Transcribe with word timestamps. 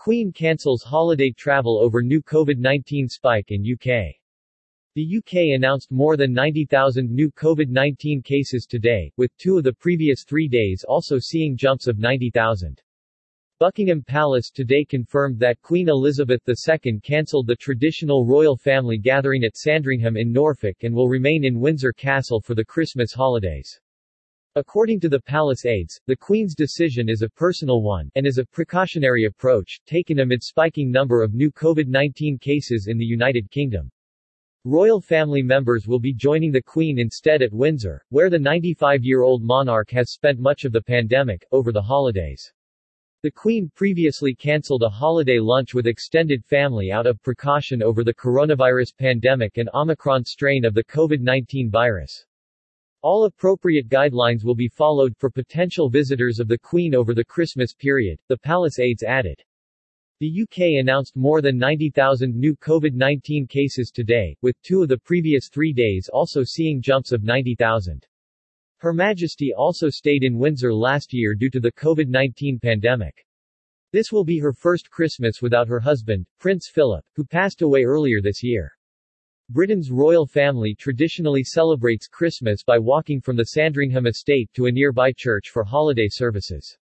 Queen 0.00 0.32
cancels 0.32 0.82
holiday 0.82 1.30
travel 1.30 1.78
over 1.78 2.00
new 2.00 2.22
COVID-19 2.22 3.06
spike 3.10 3.50
in 3.50 3.60
UK. 3.60 4.16
The 4.94 5.18
UK 5.18 5.54
announced 5.54 5.92
more 5.92 6.16
than 6.16 6.32
90,000 6.32 7.10
new 7.10 7.30
COVID-19 7.32 8.24
cases 8.24 8.64
today, 8.64 9.12
with 9.18 9.30
two 9.36 9.58
of 9.58 9.64
the 9.64 9.74
previous 9.74 10.24
three 10.24 10.48
days 10.48 10.86
also 10.88 11.18
seeing 11.18 11.54
jumps 11.54 11.86
of 11.86 11.98
90,000. 11.98 12.80
Buckingham 13.58 14.02
Palace 14.02 14.50
today 14.50 14.86
confirmed 14.86 15.38
that 15.40 15.60
Queen 15.60 15.90
Elizabeth 15.90 16.40
II 16.48 16.98
cancelled 17.00 17.46
the 17.46 17.56
traditional 17.56 18.24
royal 18.24 18.56
family 18.56 18.96
gathering 18.96 19.44
at 19.44 19.54
Sandringham 19.54 20.16
in 20.16 20.32
Norfolk 20.32 20.82
and 20.82 20.94
will 20.94 21.10
remain 21.10 21.44
in 21.44 21.60
Windsor 21.60 21.92
Castle 21.92 22.40
for 22.40 22.54
the 22.54 22.64
Christmas 22.64 23.12
holidays. 23.12 23.78
According 24.56 24.98
to 25.02 25.08
the 25.08 25.20
palace 25.20 25.64
aides, 25.64 26.00
the 26.08 26.16
Queen's 26.16 26.56
decision 26.56 27.08
is 27.08 27.22
a 27.22 27.28
personal 27.28 27.82
one, 27.82 28.10
and 28.16 28.26
is 28.26 28.38
a 28.38 28.44
precautionary 28.44 29.26
approach, 29.26 29.78
taken 29.86 30.18
amid 30.18 30.42
spiking 30.42 30.90
number 30.90 31.22
of 31.22 31.34
new 31.34 31.52
COVID-19 31.52 32.40
cases 32.40 32.88
in 32.88 32.98
the 32.98 33.04
United 33.04 33.48
Kingdom. 33.52 33.92
Royal 34.64 35.00
family 35.00 35.40
members 35.40 35.86
will 35.86 36.00
be 36.00 36.12
joining 36.12 36.50
the 36.50 36.60
Queen 36.60 36.98
instead 36.98 37.42
at 37.42 37.52
Windsor, 37.52 38.04
where 38.08 38.28
the 38.28 38.38
95-year-old 38.38 39.40
monarch 39.40 39.88
has 39.92 40.10
spent 40.10 40.40
much 40.40 40.64
of 40.64 40.72
the 40.72 40.82
pandemic, 40.82 41.46
over 41.52 41.70
the 41.70 41.80
holidays. 41.80 42.52
The 43.22 43.30
Queen 43.30 43.70
previously 43.76 44.34
cancelled 44.34 44.82
a 44.82 44.88
holiday 44.88 45.38
lunch 45.38 45.74
with 45.74 45.86
extended 45.86 46.44
family 46.44 46.90
out 46.90 47.06
of 47.06 47.22
precaution 47.22 47.84
over 47.84 48.02
the 48.02 48.14
coronavirus 48.14 48.96
pandemic 48.98 49.58
and 49.58 49.70
Omicron 49.72 50.24
strain 50.24 50.64
of 50.64 50.74
the 50.74 50.82
COVID-19 50.82 51.70
virus. 51.70 52.26
All 53.02 53.24
appropriate 53.24 53.88
guidelines 53.88 54.44
will 54.44 54.54
be 54.54 54.68
followed 54.68 55.16
for 55.16 55.30
potential 55.30 55.88
visitors 55.88 56.38
of 56.38 56.48
the 56.48 56.58
Queen 56.58 56.94
over 56.94 57.14
the 57.14 57.24
Christmas 57.24 57.72
period, 57.72 58.20
the 58.28 58.36
palace 58.36 58.78
aides 58.78 59.02
added. 59.02 59.42
The 60.18 60.42
UK 60.42 60.78
announced 60.78 61.16
more 61.16 61.40
than 61.40 61.56
90,000 61.56 62.36
new 62.36 62.54
COVID-19 62.56 63.48
cases 63.48 63.90
today, 63.90 64.36
with 64.42 64.60
two 64.62 64.82
of 64.82 64.90
the 64.90 64.98
previous 64.98 65.48
three 65.48 65.72
days 65.72 66.10
also 66.12 66.44
seeing 66.44 66.82
jumps 66.82 67.10
of 67.10 67.22
90,000. 67.22 68.06
Her 68.80 68.92
Majesty 68.92 69.54
also 69.54 69.88
stayed 69.88 70.22
in 70.22 70.38
Windsor 70.38 70.74
last 70.74 71.14
year 71.14 71.34
due 71.34 71.48
to 71.50 71.60
the 71.60 71.72
COVID-19 71.72 72.60
pandemic. 72.60 73.26
This 73.92 74.12
will 74.12 74.24
be 74.24 74.38
her 74.40 74.52
first 74.52 74.90
Christmas 74.90 75.40
without 75.40 75.68
her 75.68 75.80
husband, 75.80 76.26
Prince 76.38 76.68
Philip, 76.68 77.06
who 77.14 77.24
passed 77.24 77.62
away 77.62 77.84
earlier 77.84 78.20
this 78.20 78.42
year. 78.42 78.70
Britain's 79.52 79.90
royal 79.90 80.28
family 80.28 80.76
traditionally 80.76 81.42
celebrates 81.42 82.06
Christmas 82.06 82.62
by 82.62 82.78
walking 82.78 83.20
from 83.20 83.34
the 83.34 83.46
Sandringham 83.46 84.06
estate 84.06 84.48
to 84.54 84.66
a 84.66 84.70
nearby 84.70 85.10
church 85.10 85.48
for 85.48 85.64
holiday 85.64 86.06
services. 86.08 86.78